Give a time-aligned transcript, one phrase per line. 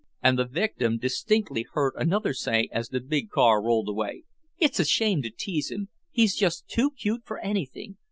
[0.23, 4.23] And the victim distinctly heard another say, as the big car rolled away:
[4.57, 7.97] "It's a shame to tease him; he's just too cute for anything.